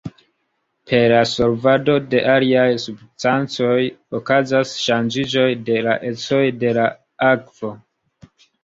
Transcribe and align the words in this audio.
Per 0.91 1.01
la 1.15 1.19
solvado 1.31 1.97
de 2.15 2.23
aliaj 2.37 2.65
substancoj 2.85 3.77
okazas 4.21 4.75
ŝanĝiĝoj 4.89 5.49
de 5.71 5.81
la 5.91 5.99
ecoj 6.13 6.45
de 6.67 6.77
la 6.81 6.93
akvo. 7.33 7.77